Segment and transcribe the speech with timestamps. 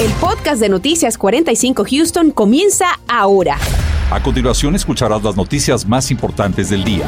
[0.00, 3.58] El podcast de Noticias 45 Houston comienza ahora.
[4.12, 7.04] A continuación escucharás las noticias más importantes del día.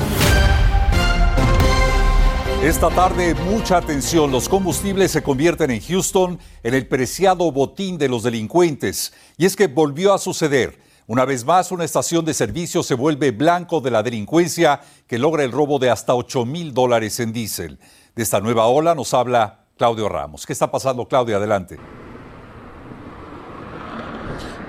[2.65, 4.33] Esta tarde, mucha atención.
[4.33, 9.13] Los combustibles se convierten en Houston en el preciado botín de los delincuentes.
[9.39, 10.81] Y es que volvió a suceder.
[11.07, 15.45] Una vez más, una estación de servicio se vuelve blanco de la delincuencia que logra
[15.45, 17.79] el robo de hasta 8 mil dólares en diésel.
[18.17, 20.45] De esta nueva ola nos habla Claudio Ramos.
[20.45, 21.37] ¿Qué está pasando, Claudio?
[21.37, 21.79] Adelante.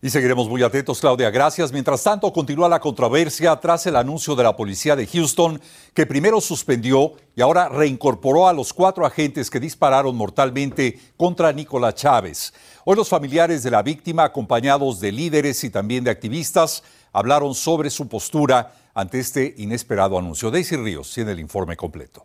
[0.00, 1.28] Y seguiremos muy atentos, Claudia.
[1.28, 1.72] Gracias.
[1.72, 5.60] Mientras tanto, continúa la controversia tras el anuncio de la policía de Houston,
[5.92, 11.96] que primero suspendió y ahora reincorporó a los cuatro agentes que dispararon mortalmente contra Nicolás
[11.96, 12.54] Chávez.
[12.84, 17.90] Hoy los familiares de la víctima, acompañados de líderes y también de activistas, hablaron sobre
[17.90, 20.52] su postura ante este inesperado anuncio.
[20.52, 22.24] Daisy Ríos tiene el informe completo.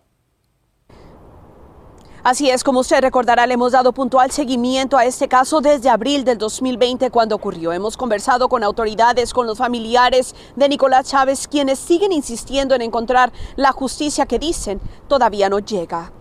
[2.23, 6.23] Así es, como usted recordará, le hemos dado puntual seguimiento a este caso desde abril
[6.23, 7.73] del 2020 cuando ocurrió.
[7.73, 13.33] Hemos conversado con autoridades, con los familiares de Nicolás Chávez, quienes siguen insistiendo en encontrar
[13.57, 14.79] la justicia que dicen
[15.09, 16.13] todavía no llega.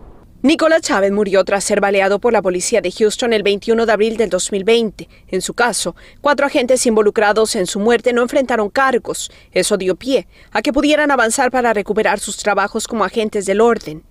[0.42, 4.16] Nicolás Chávez murió tras ser baleado por la policía de Houston el 21 de abril
[4.16, 5.08] del 2020.
[5.28, 9.30] En su caso, cuatro agentes involucrados en su muerte no enfrentaron cargos.
[9.52, 14.02] Eso dio pie a que pudieran avanzar para recuperar sus trabajos como agentes del orden.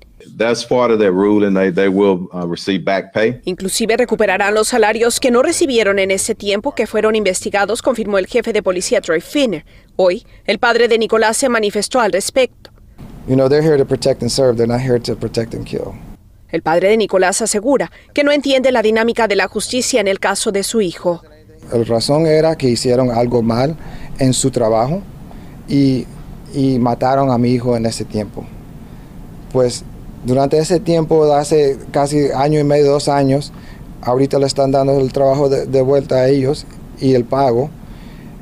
[3.46, 8.28] Inclusive recuperarán los salarios que no recibieron en ese tiempo que fueron investigados, confirmó el
[8.28, 9.66] jefe de policía Troy Finner.
[9.96, 12.72] Hoy, el padre de Nicolás se manifestó al respecto.
[16.50, 20.20] El padre de Nicolás asegura que no entiende la dinámica de la justicia en el
[20.20, 21.22] caso de su hijo.
[21.72, 23.78] La razón era que hicieron algo mal
[24.20, 25.02] en su trabajo
[25.70, 26.06] y,
[26.54, 28.46] y mataron a mi hijo en ese tiempo.
[29.54, 29.86] Pues
[30.24, 33.52] durante ese tiempo, hace casi año y medio, dos años,
[34.02, 36.66] ahorita le están dando el trabajo de, vuelta a ellos
[37.00, 37.70] y el pago.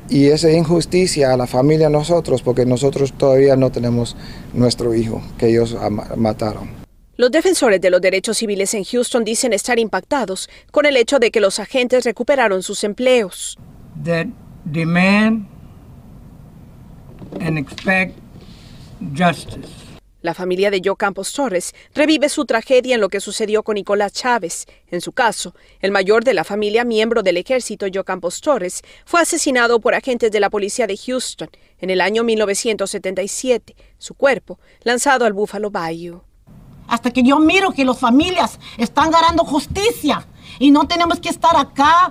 [0.08, 4.16] Y esa injusticia a la familia a nosotros, porque nosotros todavía no tenemos
[4.52, 5.76] nuestro hijo que ellos
[6.16, 6.68] mataron.
[7.16, 11.30] Los defensores de los derechos civiles en Houston dicen estar impactados con el hecho de
[11.30, 13.56] que los agentes recuperaron sus empleos.
[14.64, 15.46] demand
[17.40, 18.18] and expect
[19.14, 19.79] justice.
[20.22, 24.12] La familia de Joe Campos Torres revive su tragedia en lo que sucedió con Nicolás
[24.12, 24.66] Chávez.
[24.90, 29.22] En su caso, el mayor de la familia, miembro del ejército, Joe Campos Torres, fue
[29.22, 33.74] asesinado por agentes de la policía de Houston en el año 1977.
[33.96, 36.22] Su cuerpo lanzado al Buffalo Bayou.
[36.86, 40.26] Hasta que yo miro que las familias están ganando justicia
[40.58, 42.10] y no tenemos que estar acá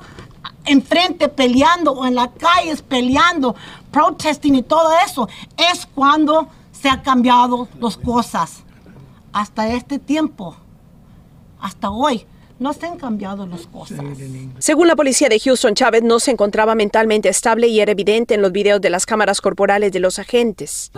[0.65, 3.55] enfrente peleando o en las calles peleando,
[3.91, 5.27] protesting y todo eso,
[5.57, 6.47] es cuando
[6.81, 8.63] se han cambiado las cosas.
[9.31, 10.55] Hasta este tiempo,
[11.61, 12.25] hasta hoy,
[12.57, 13.99] no se han cambiado las cosas.
[14.57, 18.41] Según la policía de Houston, Chávez no se encontraba mentalmente estable y era evidente en
[18.41, 20.91] los videos de las cámaras corporales de los agentes.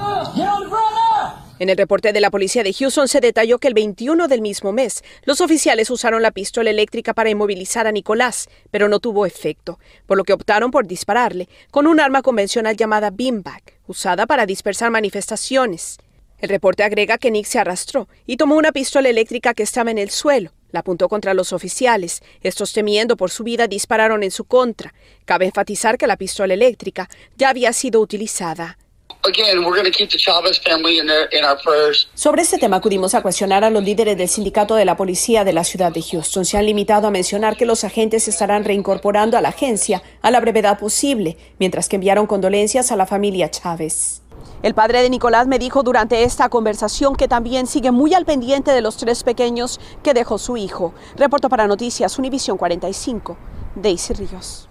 [1.62, 4.72] En el reporte de la policía de Houston se detalló que el 21 del mismo
[4.72, 9.78] mes, los oficiales usaron la pistola eléctrica para inmovilizar a Nicolás, pero no tuvo efecto,
[10.08, 14.90] por lo que optaron por dispararle con un arma convencional llamada beanbag, usada para dispersar
[14.90, 16.00] manifestaciones.
[16.40, 20.00] El reporte agrega que Nick se arrastró y tomó una pistola eléctrica que estaba en
[20.00, 20.54] el suelo.
[20.72, 22.24] La apuntó contra los oficiales.
[22.42, 24.96] Estos, temiendo por su vida, dispararon en su contra.
[25.26, 28.80] Cabe enfatizar que la pistola eléctrica ya había sido utilizada.
[32.14, 35.54] Sobre este tema acudimos a cuestionar a los líderes del sindicato de la policía de
[35.54, 36.46] la ciudad de Houston.
[36.46, 40.40] Se han limitado a mencionar que los agentes estarán reincorporando a la agencia a la
[40.40, 44.22] brevedad posible, mientras que enviaron condolencias a la familia Chávez.
[44.64, 48.72] El padre de Nicolás me dijo durante esta conversación que también sigue muy al pendiente
[48.72, 50.94] de los tres pequeños que dejó su hijo.
[51.16, 53.38] Reporto para Noticias Univisión 45,
[53.76, 54.71] Daisy Ríos.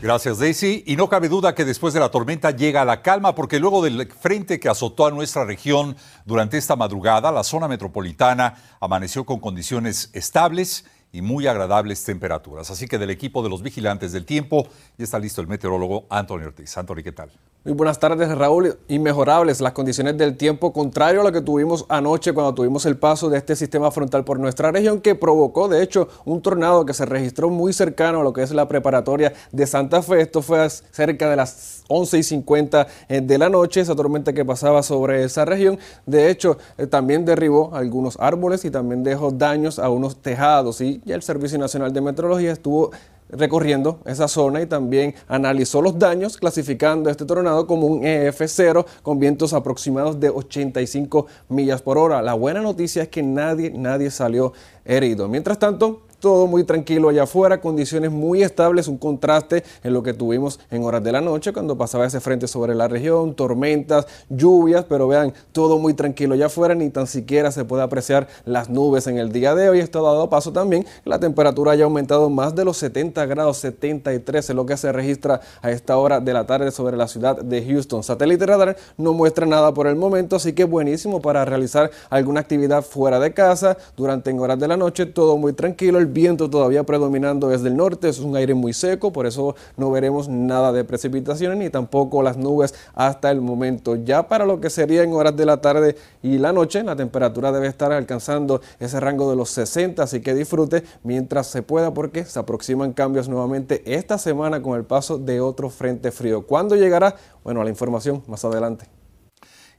[0.00, 0.84] Gracias, Daisy.
[0.86, 4.06] Y no cabe duda que después de la tormenta llega la calma, porque luego del
[4.12, 10.10] frente que azotó a nuestra región durante esta madrugada, la zona metropolitana amaneció con condiciones
[10.12, 12.70] estables y muy agradables temperaturas.
[12.70, 16.46] Así que del equipo de los vigilantes del tiempo ya está listo el meteorólogo Antonio
[16.46, 16.78] Ortiz.
[16.78, 17.32] Antonio, ¿qué tal?
[17.64, 18.78] Muy buenas tardes, Raúl.
[18.86, 23.28] Inmejorables las condiciones del tiempo, contrario a lo que tuvimos anoche cuando tuvimos el paso
[23.28, 27.04] de este sistema frontal por nuestra región, que provocó, de hecho, un tornado que se
[27.04, 30.20] registró muy cercano a lo que es la preparatoria de Santa Fe.
[30.20, 34.44] Esto fue cerca de las 11 y 50 eh, de la noche, esa tormenta que
[34.44, 35.80] pasaba sobre esa región.
[36.06, 40.80] De hecho, eh, también derribó algunos árboles y también dejó daños a unos tejados.
[40.80, 42.92] Y el Servicio Nacional de Meteorología estuvo
[43.30, 49.18] recorriendo esa zona y también analizó los daños, clasificando este tornado como un EF0 con
[49.18, 52.22] vientos aproximados de 85 millas por hora.
[52.22, 54.52] La buena noticia es que nadie, nadie salió
[54.84, 55.28] herido.
[55.28, 60.12] Mientras tanto, todo muy tranquilo allá afuera, condiciones muy estables, un contraste en lo que
[60.12, 64.84] tuvimos en horas de la noche cuando pasaba ese frente sobre la región, tormentas, lluvias,
[64.88, 69.06] pero vean, todo muy tranquilo allá afuera, ni tan siquiera se puede apreciar las nubes
[69.06, 69.80] en el día de hoy.
[69.80, 74.50] Esto ha dado paso también, la temperatura haya aumentado más de los 70 grados, 73
[74.50, 77.64] es lo que se registra a esta hora de la tarde sobre la ciudad de
[77.64, 78.02] Houston.
[78.02, 82.82] Satélite radar no muestra nada por el momento, así que buenísimo para realizar alguna actividad
[82.82, 87.48] fuera de casa durante en horas de la noche, todo muy tranquilo viento todavía predominando
[87.48, 91.58] desde el norte, es un aire muy seco, por eso no veremos nada de precipitaciones
[91.58, 93.96] ni tampoco las nubes hasta el momento.
[93.96, 97.52] Ya para lo que sería en horas de la tarde y la noche, la temperatura
[97.52, 102.24] debe estar alcanzando ese rango de los 60, así que disfrute mientras se pueda porque
[102.24, 106.46] se aproximan cambios nuevamente esta semana con el paso de otro frente frío.
[106.46, 107.14] ¿Cuándo llegará?
[107.44, 108.97] Bueno, la información más adelante.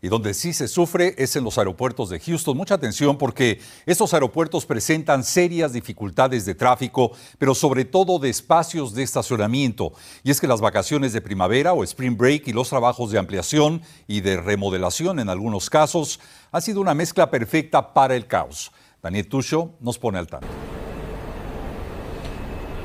[0.01, 2.55] Y donde sí se sufre es en los aeropuertos de Houston.
[2.55, 8.93] Mucha atención porque estos aeropuertos presentan serias dificultades de tráfico, pero sobre todo de espacios
[8.93, 9.91] de estacionamiento.
[10.23, 13.81] Y es que las vacaciones de primavera o spring break y los trabajos de ampliación
[14.07, 16.19] y de remodelación en algunos casos
[16.51, 18.71] han sido una mezcla perfecta para el caos.
[19.01, 20.47] Daniel Tucho nos pone al tanto.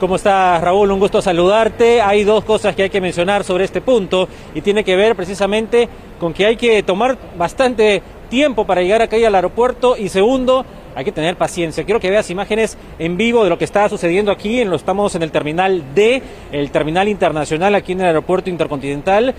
[0.00, 0.90] ¿Cómo estás, Raúl?
[0.90, 2.02] Un gusto saludarte.
[2.02, 5.88] Hay dos cosas que hay que mencionar sobre este punto y tiene que ver precisamente
[6.18, 11.04] con que hay que tomar bastante tiempo para llegar acá al aeropuerto y segundo, hay
[11.04, 11.84] que tener paciencia.
[11.84, 14.60] Quiero que veas imágenes en vivo de lo que está sucediendo aquí.
[14.60, 19.32] Estamos en el terminal D, el terminal internacional aquí en el aeropuerto intercontinental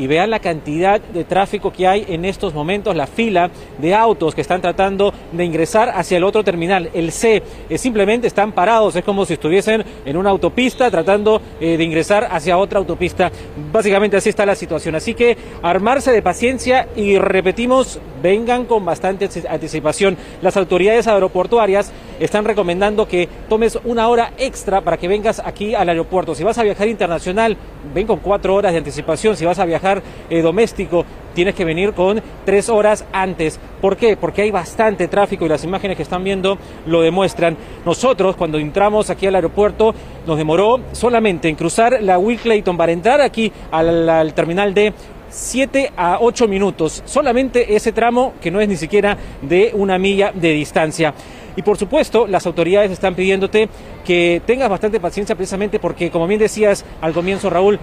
[0.00, 4.34] y vean la cantidad de tráfico que hay en estos momentos, la fila de autos
[4.34, 7.42] que están tratando de ingresar hacia el otro terminal, el C.
[7.68, 12.28] Eh, simplemente están parados, es como si estuviesen en una autopista tratando eh, de ingresar
[12.30, 13.30] hacia otra autopista.
[13.70, 14.94] Básicamente así está la situación.
[14.94, 20.16] Así que armarse de paciencia y repetimos, vengan con bastante anticipación.
[20.42, 25.88] Las autoridades aeroportuarias están recomendando que tomes una hora extra para que vengas aquí al
[25.88, 26.34] aeropuerto.
[26.34, 27.56] Si vas a viajar internacional,
[27.94, 29.36] ven con cuatro horas de anticipación.
[29.36, 33.58] Si vas a viajar eh, doméstico, tienes que venir con tres horas antes.
[33.80, 34.16] ¿Por qué?
[34.16, 37.56] Porque hay bastante tráfico y las imágenes que están viendo lo demuestran.
[37.84, 39.94] Nosotros, cuando entramos aquí al aeropuerto,
[40.26, 44.92] nos demoró solamente en cruzar la Will Clayton para entrar aquí al, al terminal de
[45.30, 47.02] 7 a 8 minutos.
[47.06, 51.14] Solamente ese tramo que no es ni siquiera de una milla de distancia.
[51.56, 53.68] Y por supuesto, las autoridades están pidiéndote
[54.04, 57.78] que tengas bastante paciencia precisamente porque, como bien decías al comienzo, Raúl,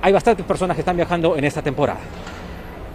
[0.00, 2.00] hay bastantes personas que están viajando en esta temporada.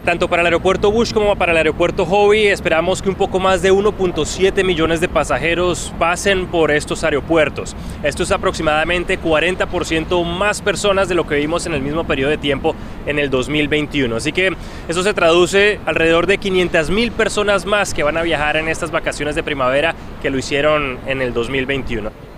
[0.04, 3.62] Tanto para el aeropuerto Bush como para el aeropuerto Hobby esperamos que un poco más
[3.62, 7.74] de 1.7 millones de pasajeros pasen por estos aeropuertos.
[8.04, 12.38] Esto es aproximadamente 40% más personas de lo que vimos en el mismo periodo de
[12.38, 14.14] tiempo en el 2021.
[14.14, 14.54] Así que
[14.90, 18.92] eso se traduce alrededor de 500 mil personas más que van a viajar en estas
[18.92, 22.33] vacaciones de primavera que lo hicieron en el 2021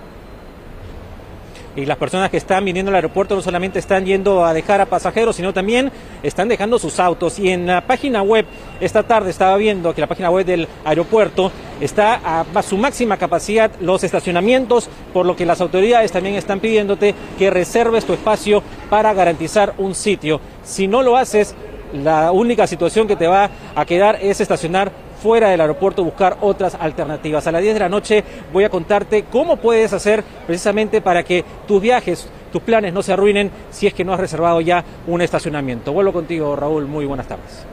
[1.75, 4.85] y las personas que están viniendo al aeropuerto no solamente están yendo a dejar a
[4.85, 5.91] pasajeros, sino también
[6.23, 7.37] están dejando sus autos.
[7.39, 8.45] Y en la página web,
[8.79, 11.51] esta tarde estaba viendo que la página web del aeropuerto
[11.81, 17.13] está a, su máxima capacidad los estacionamientos, por lo que las autoridades también están pidiéndote
[17.37, 20.39] que reserves tu espacio para garantizar un sitio.
[20.63, 21.55] Si no lo haces,
[21.93, 24.91] la única situación que te va a quedar es estacionar
[25.21, 27.47] fuera del aeropuerto buscar otras alternativas.
[27.47, 31.43] A las 10 de la noche voy a contarte cómo puedes hacer precisamente para que
[31.67, 35.21] tus viajes, tus planes no se arruinen si es que no has reservado ya un
[35.21, 35.93] estacionamiento.
[35.93, 36.85] Vuelvo contigo, Raúl.
[36.85, 37.65] Muy buenas tardes.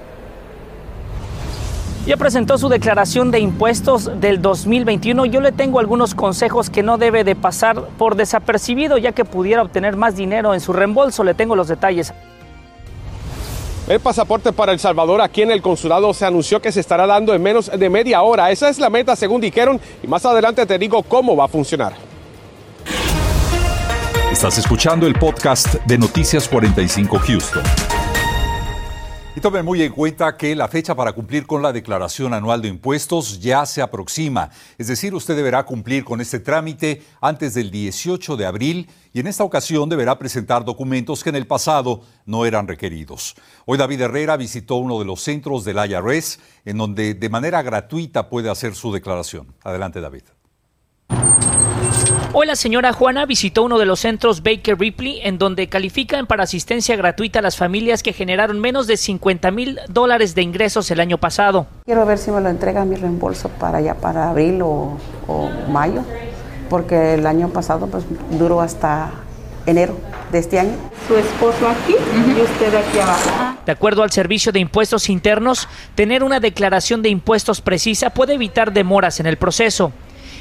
[2.05, 5.25] Ya presentó su declaración de impuestos del 2021.
[5.27, 9.63] Yo le tengo algunos consejos que no debe de pasar por desapercibido ya que pudiera
[9.63, 11.23] obtener más dinero en su reembolso.
[11.23, 12.13] Le tengo los detalles.
[13.89, 17.35] El pasaporte para El Salvador aquí en el consulado se anunció que se estará dando
[17.35, 18.51] en menos de media hora.
[18.51, 21.95] Esa es la meta según dijeron y más adelante te digo cómo va a funcionar.
[24.31, 28.02] Estás escuchando el podcast de Noticias 45 Houston.
[29.35, 32.69] Y tomen muy en cuenta que la fecha para cumplir con la declaración anual de
[32.69, 34.51] impuestos ya se aproxima.
[34.77, 39.27] Es decir, usted deberá cumplir con este trámite antes del 18 de abril y en
[39.27, 43.35] esta ocasión deberá presentar documentos que en el pasado no eran requeridos.
[43.65, 48.29] Hoy David Herrera visitó uno de los centros del IRS en donde de manera gratuita
[48.29, 49.55] puede hacer su declaración.
[49.65, 50.25] Adelante, David.
[52.35, 56.45] Hoy la señora Juana visitó uno de los centros Baker Ripley en donde califican para
[56.45, 61.01] asistencia gratuita a las familias que generaron menos de 50 mil dólares de ingresos el
[61.01, 61.67] año pasado.
[61.85, 64.97] Quiero ver si me lo entrega mi reembolso para ya para abril o,
[65.69, 66.05] mayo,
[66.71, 69.11] porque el año pasado pues duró hasta
[69.67, 69.95] enero
[70.33, 70.73] de este año.
[71.07, 73.59] Su esposo aquí y usted aquí abajo.
[73.67, 78.73] De acuerdo al Servicio de Impuestos Internos, tener una declaración de impuestos precisa puede evitar
[78.73, 79.93] demoras en el proceso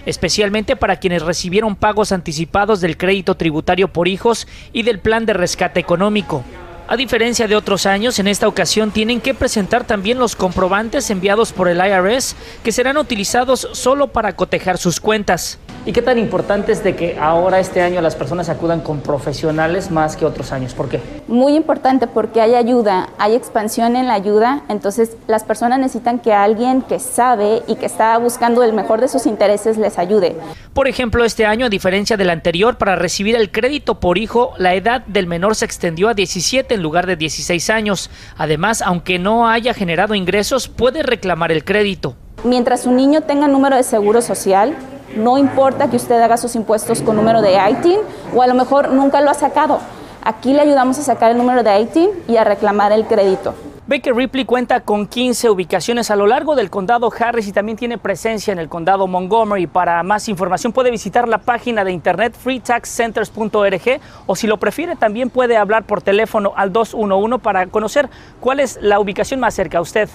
[0.06, 5.34] especialmente para quienes recibieron pagos anticipados del crédito tributario por hijos y del plan de
[5.34, 6.44] rescate económico.
[6.88, 11.54] A diferencia de otros años, en esta ocasión tienen que presentar también los comprobantes enviados
[11.54, 15.58] por el IRS que serán utilizados solo para cotejar sus cuentas.
[15.84, 19.90] ¿Y qué tan importante es de que ahora este año las personas acudan con profesionales
[19.90, 20.76] más que otros años?
[20.76, 21.00] ¿Por qué?
[21.28, 26.34] Muy importante porque hay ayuda, hay expansión en la ayuda, entonces las personas necesitan que
[26.34, 30.36] alguien que sabe y que está buscando el mejor de sus intereses les ayude.
[30.74, 34.76] Por ejemplo, este año, a diferencia del anterior, para recibir el crédito por hijo, la
[34.76, 38.12] edad del menor se extendió a 17 en lugar de 16 años.
[38.38, 42.16] Además, aunque no haya generado ingresos, puede reclamar el crédito.
[42.44, 44.76] Mientras su niño tenga número de seguro social,
[45.16, 48.00] no importa que usted haga sus impuestos con número de ITIN
[48.36, 49.80] o a lo mejor nunca lo ha sacado.
[50.24, 53.54] Aquí le ayudamos a sacar el número de ITIN y a reclamar el crédito.
[53.92, 57.98] Baker Ripley cuenta con 15 ubicaciones a lo largo del condado Harris y también tiene
[57.98, 59.68] presencia en el condado Montgomery.
[59.68, 65.30] Para más información puede visitar la página de internet freetaxcenters.org o si lo prefiere también
[65.30, 69.82] puede hablar por teléfono al 211 para conocer cuál es la ubicación más cerca a
[69.82, 70.08] usted.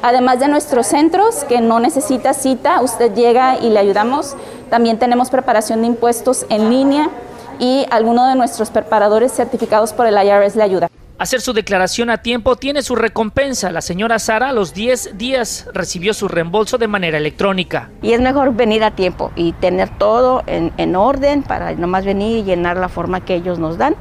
[0.00, 4.34] Además de nuestros centros, que no necesita cita, usted llega y le ayudamos.
[4.70, 7.10] También tenemos preparación de impuestos en línea
[7.58, 10.90] y alguno de nuestros preparadores certificados por el IRS le ayuda.
[11.20, 13.70] Hacer su declaración a tiempo tiene su recompensa.
[13.70, 17.90] La señora Sara a los 10 días recibió su reembolso de manera electrónica.
[18.00, 22.38] Y es mejor venir a tiempo y tener todo en, en orden para nomás venir
[22.38, 23.96] y llenar la forma que ellos nos dan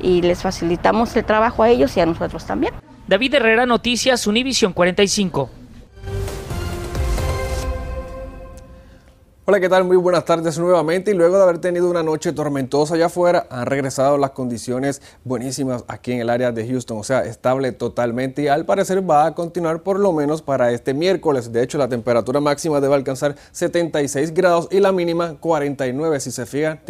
[0.00, 2.72] y les facilitamos el trabajo a ellos y a nosotros también.
[3.08, 5.50] David Herrera, Noticias, Univisión 45.
[9.46, 9.84] Hola, ¿qué tal?
[9.84, 11.10] Muy buenas tardes nuevamente.
[11.10, 15.84] Y luego de haber tenido una noche tormentosa allá afuera, han regresado las condiciones buenísimas
[15.86, 18.40] aquí en el área de Houston, o sea, estable totalmente.
[18.40, 21.52] Y al parecer va a continuar por lo menos para este miércoles.
[21.52, 26.20] De hecho, la temperatura máxima debe alcanzar 76 grados y la mínima 49.
[26.20, 26.80] Si se fijan,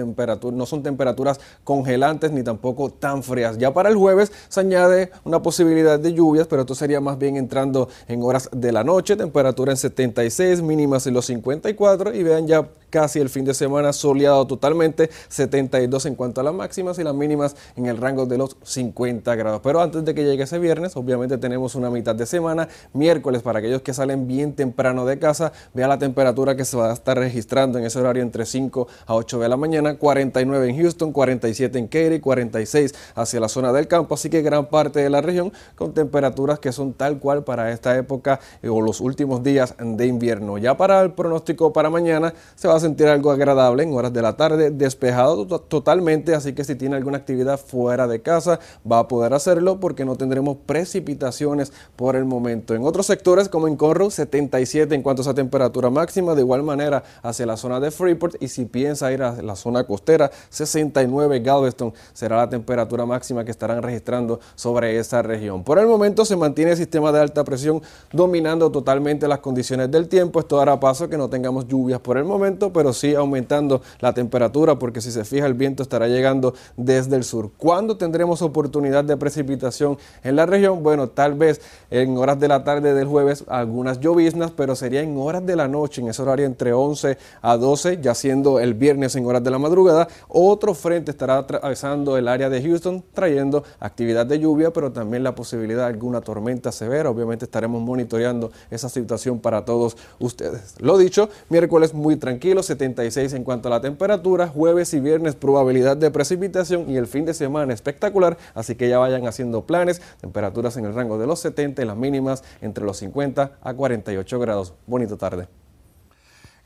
[0.52, 3.58] no son temperaturas congelantes ni tampoco tan frías.
[3.58, 7.36] Ya para el jueves se añade una posibilidad de lluvias, pero esto sería más bien
[7.36, 9.16] entrando en horas de la noche.
[9.16, 13.92] Temperatura en 76, mínimas en los 54 y vean ya casi el fin de semana
[13.92, 18.38] soleado totalmente, 72 en cuanto a las máximas y las mínimas en el rango de
[18.38, 19.60] los 50 grados.
[19.64, 23.58] Pero antes de que llegue ese viernes, obviamente tenemos una mitad de semana, miércoles para
[23.58, 27.18] aquellos que salen bien temprano de casa, vea la temperatura que se va a estar
[27.18, 31.76] registrando en ese horario entre 5 a 8 de la mañana, 49 en Houston, 47
[31.76, 35.52] en Katy, 46 hacia la zona del campo, así que gran parte de la región
[35.74, 40.06] con temperaturas que son tal cual para esta época eh, o los últimos días de
[40.06, 40.58] invierno.
[40.58, 44.22] Ya para el pronóstico para mañana se va a sentir algo agradable en horas de
[44.22, 48.60] la tarde, despejado totalmente, así que si tiene alguna actividad fuera de casa
[48.90, 52.74] va a poder hacerlo porque no tendremos precipitaciones por el momento.
[52.74, 56.62] En otros sectores como en Corro, 77 en cuanto a esa temperatura máxima, de igual
[56.62, 61.40] manera hacia la zona de Freeport y si piensa ir a la zona costera, 69
[61.40, 65.64] Galveston será la temperatura máxima que estarán registrando sobre esa región.
[65.64, 70.08] Por el momento se mantiene el sistema de alta presión dominando totalmente las condiciones del
[70.08, 70.40] tiempo.
[70.40, 74.78] Esto hará paso que no tengamos lluvias por el momento, pero sí aumentando la temperatura
[74.78, 77.50] porque si se fija el viento estará llegando desde el sur.
[77.56, 80.82] ¿Cuándo tendremos oportunidad de precipitación en la región?
[80.82, 85.16] Bueno, tal vez en horas de la tarde del jueves algunas lloviznas, pero sería en
[85.16, 89.16] horas de la noche, en ese horario entre 11 a 12, ya siendo el viernes
[89.16, 90.08] en horas de la madrugada.
[90.28, 95.34] Otro frente estará atravesando el área de Houston, trayendo actividad de lluvia, pero también la
[95.34, 97.10] posibilidad de alguna tormenta severa.
[97.10, 100.74] Obviamente estaremos monitoreando esa situación para todos ustedes.
[100.80, 105.96] Lo dicho, miércoles muy tranquilo, 76 en cuanto a la temperatura, jueves y viernes probabilidad
[105.96, 110.76] de precipitación y el fin de semana espectacular, así que ya vayan haciendo planes, temperaturas
[110.76, 114.74] en el rango de los 70 y las mínimas entre los 50 a 48 grados.
[114.86, 115.63] Bonita tarde.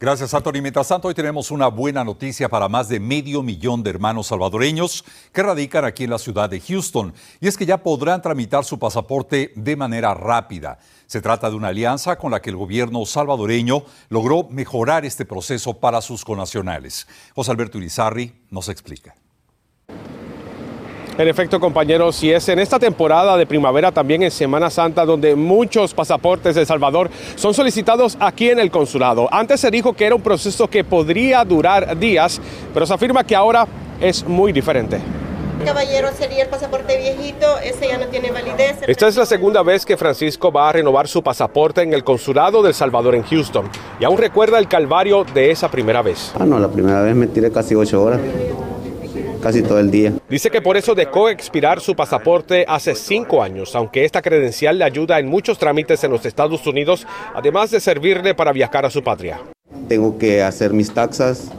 [0.00, 0.62] Gracias, Anthony.
[0.62, 5.04] Mientras tanto, hoy tenemos una buena noticia para más de medio millón de hermanos salvadoreños
[5.32, 8.78] que radican aquí en la ciudad de Houston, y es que ya podrán tramitar su
[8.78, 10.78] pasaporte de manera rápida.
[11.08, 15.74] Se trata de una alianza con la que el gobierno salvadoreño logró mejorar este proceso
[15.74, 17.08] para sus conacionales.
[17.34, 19.16] José Alberto Irizarri nos explica.
[21.18, 25.34] En efecto, compañeros, y es en esta temporada de primavera, también en Semana Santa, donde
[25.34, 29.28] muchos pasaportes de El Salvador son solicitados aquí en el consulado.
[29.32, 32.40] Antes se dijo que era un proceso que podría durar días,
[32.72, 33.66] pero se afirma que ahora
[34.00, 35.00] es muy diferente.
[35.64, 38.76] Caballero, sería el pasaporte viejito, ese ya no tiene validez.
[38.86, 42.62] Esta es la segunda vez que Francisco va a renovar su pasaporte en el consulado
[42.62, 46.32] del Salvador en Houston y aún recuerda el calvario de esa primera vez.
[46.38, 48.20] Ah, no, la primera vez me tiré casi ocho horas
[49.42, 50.12] casi todo el día.
[50.28, 54.84] Dice que por eso dejó expirar su pasaporte hace cinco años, aunque esta credencial le
[54.84, 59.02] ayuda en muchos trámites en los Estados Unidos, además de servirle para viajar a su
[59.02, 59.40] patria.
[59.88, 61.50] Tengo que hacer mis taxas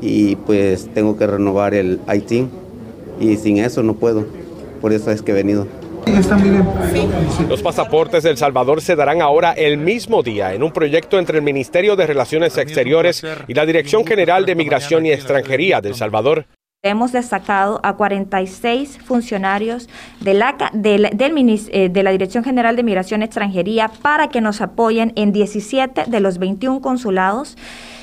[0.00, 2.48] y pues tengo que renovar el IT
[3.20, 4.26] y sin eso no puedo.
[4.80, 5.66] Por eso es que he venido.
[7.48, 11.38] Los pasaportes de El Salvador se darán ahora el mismo día en un proyecto entre
[11.38, 15.94] el Ministerio de Relaciones Exteriores y la Dirección General de Migración y Extranjería de El
[15.94, 16.46] Salvador.
[16.84, 19.88] Hemos destacado a 46 funcionarios
[20.20, 21.10] de la, de,
[21.72, 26.20] eh, de la Dirección General de Migración Extranjería para que nos apoyen en 17 de
[26.20, 27.56] los 21 consulados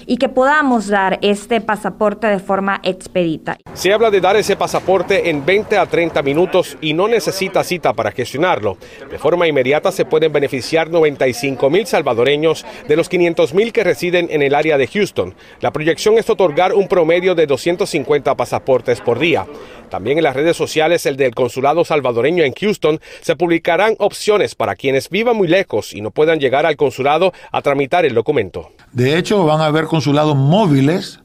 [0.05, 3.57] y que podamos dar este pasaporte de forma expedita.
[3.73, 7.93] Se habla de dar ese pasaporte en 20 a 30 minutos y no necesita cita
[7.93, 8.77] para gestionarlo.
[9.09, 14.27] De forma inmediata se pueden beneficiar 95 mil salvadoreños de los 500 mil que residen
[14.31, 15.35] en el área de Houston.
[15.61, 19.45] La proyección es otorgar un promedio de 250 pasaportes por día.
[19.89, 24.75] También en las redes sociales, el del consulado salvadoreño en Houston, se publicarán opciones para
[24.75, 28.71] quienes vivan muy lejos y no puedan llegar al consulado a tramitar el documento.
[28.91, 31.21] De hecho, van a haber consulados móviles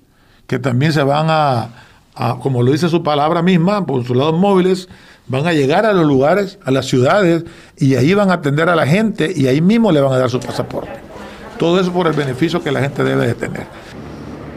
[0.46, 1.70] que también se van a,
[2.40, 4.88] como lo dice su palabra misma, consulados móviles
[5.26, 7.44] van a llegar a los lugares, a las ciudades,
[7.76, 10.30] y ahí van a atender a la gente y ahí mismo le van a dar
[10.30, 10.92] su pasaporte.
[11.58, 13.66] Todo eso por el beneficio que la gente debe de tener.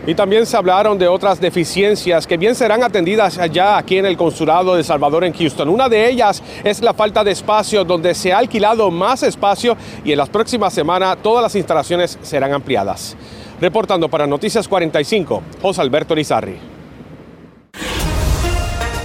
[0.06, 4.16] Y también se hablaron de otras deficiencias que bien serán atendidas allá aquí en el
[4.16, 5.70] Consulado de Salvador en Houston.
[5.70, 10.12] Una de ellas es la falta de espacio, donde se ha alquilado más espacio y
[10.12, 13.18] en las próximas semanas todas las instalaciones serán ampliadas.
[13.64, 16.58] Reportando para Noticias 45, José Alberto Rizarri.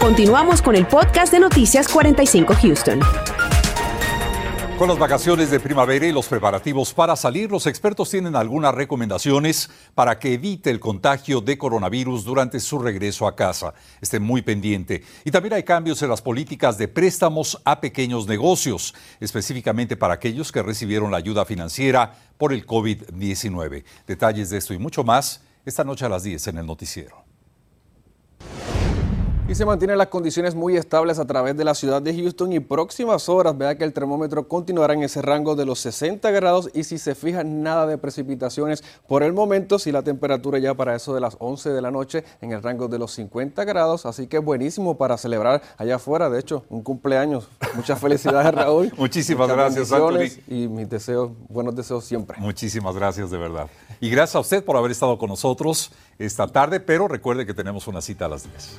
[0.00, 2.98] Continuamos con el podcast de Noticias 45 Houston.
[4.78, 9.68] Con las vacaciones de primavera y los preparativos para salir, los expertos tienen algunas recomendaciones
[9.96, 13.74] para que evite el contagio de coronavirus durante su regreso a casa.
[14.00, 15.02] Esté muy pendiente.
[15.24, 20.52] Y también hay cambios en las políticas de préstamos a pequeños negocios, específicamente para aquellos
[20.52, 23.82] que recibieron la ayuda financiera por el COVID-19.
[24.06, 27.27] Detalles de esto y mucho más esta noche a las 10 en el noticiero.
[29.48, 32.60] Y se mantienen las condiciones muy estables a través de la ciudad de Houston y
[32.60, 36.84] próximas horas vea que el termómetro continuará en ese rango de los 60 grados y
[36.84, 41.14] si se fija nada de precipitaciones por el momento, si la temperatura ya para eso
[41.14, 44.38] de las 11 de la noche en el rango de los 50 grados, así que
[44.38, 47.48] buenísimo para celebrar allá afuera, de hecho, un cumpleaños.
[47.74, 48.92] Muchas felicidades Raúl.
[48.98, 50.42] Muchísimas gracias Anthony.
[50.46, 52.38] Y mis deseos, buenos deseos siempre.
[52.38, 53.68] Muchísimas gracias de verdad.
[53.98, 57.88] Y gracias a usted por haber estado con nosotros esta tarde, pero recuerde que tenemos
[57.88, 58.78] una cita a las 10.